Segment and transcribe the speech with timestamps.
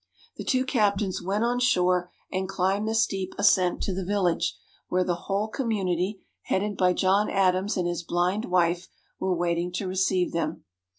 [0.37, 4.57] The two captains went on shore, and climbed the steep ascent to the village,
[4.89, 9.87] where the whole community, headed by John Adams and his blind wife, were waiting to
[9.87, 10.63] receive them.